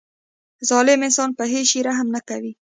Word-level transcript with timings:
ظالم 0.69 0.99
انسان 1.07 1.29
په 1.37 1.43
هیڅ 1.53 1.65
شي 1.71 1.79
رحم 1.87 2.07
نه 2.15 2.21
کوي. 2.29 2.51